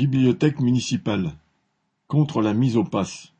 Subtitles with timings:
[0.00, 1.34] Bibliothèque municipale.
[2.06, 3.34] Contre la mise au pass.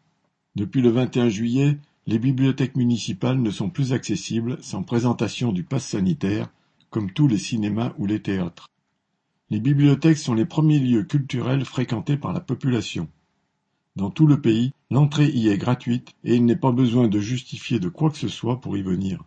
[0.56, 5.86] Depuis le 21 juillet, les bibliothèques municipales ne sont plus accessibles sans présentation du pass
[5.86, 6.50] sanitaire,
[6.90, 8.68] comme tous les cinémas ou les théâtres.
[9.48, 13.08] Les bibliothèques sont les premiers lieux culturels fréquentés par la population.
[13.96, 17.80] Dans tout le pays, l'entrée y est gratuite et il n'est pas besoin de justifier
[17.80, 19.24] de quoi que ce soit pour y venir.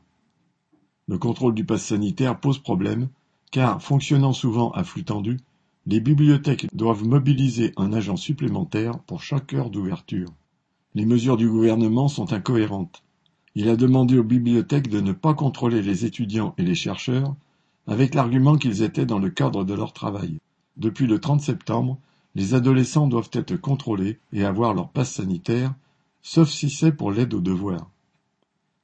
[1.08, 3.10] Le contrôle du pass sanitaire pose problème,
[3.50, 5.40] car, fonctionnant souvent à flux tendu,
[5.86, 10.30] les bibliothèques doivent mobiliser un agent supplémentaire pour chaque heure d'ouverture.
[10.96, 13.04] Les mesures du gouvernement sont incohérentes.
[13.56, 17.36] Il a demandé aux bibliothèques de ne pas contrôler les étudiants et les chercheurs,
[17.86, 20.40] avec l'argument qu'ils étaient dans le cadre de leur travail.
[20.78, 21.98] Depuis le 30 septembre,
[22.34, 25.74] les adolescents doivent être contrôlés et avoir leur passe sanitaire,
[26.22, 27.90] sauf si c'est pour l'aide aux devoirs.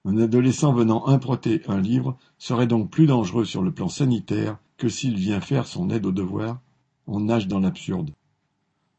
[0.04, 4.90] Un adolescent venant improter un livre serait donc plus dangereux sur le plan sanitaire que
[4.90, 6.60] s'il vient faire son aide aux devoirs
[7.10, 8.12] on nage dans l'absurde.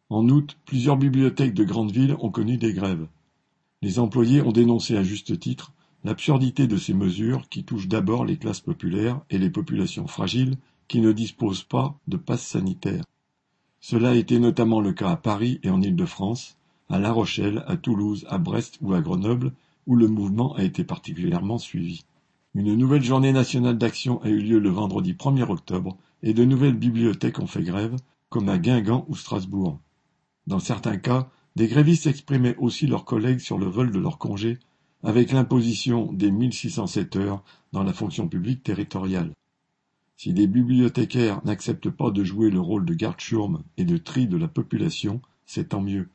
[0.08, 3.06] En août, plusieurs bibliothèques de grandes villes ont connu des grèves.
[3.82, 8.36] Les employés ont dénoncé à juste titre l'absurdité de ces mesures qui touchent d'abord les
[8.36, 10.56] classes populaires et les populations fragiles
[10.88, 13.04] qui ne disposent pas de passe sanitaire.
[13.80, 17.76] Cela a été notamment le cas à Paris et en Île-de-France, à La Rochelle, à
[17.76, 19.52] Toulouse, à Brest ou à Grenoble,
[19.86, 22.04] où le mouvement a été particulièrement suivi.
[22.56, 26.76] Une nouvelle journée nationale d'action a eu lieu le vendredi 1er octobre et de nouvelles
[26.76, 27.94] bibliothèques ont fait grève,
[28.28, 29.78] comme à Guingamp ou Strasbourg.
[30.48, 34.58] Dans certains cas, des grévistes exprimaient aussi leurs collègues sur le vol de leurs congés,
[35.04, 39.30] avec l'imposition des 1607 heures dans la fonction publique territoriale.
[40.16, 44.36] Si les bibliothécaires n'acceptent pas de jouer le rôle de garde-chourme et de tri de
[44.36, 46.08] la population, c'est tant mieux.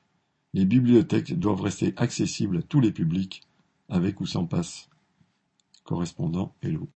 [0.53, 3.41] Les bibliothèques doivent rester accessibles à tous les publics,
[3.87, 4.89] avec ou sans passe.
[5.85, 6.81] Correspondant Hello.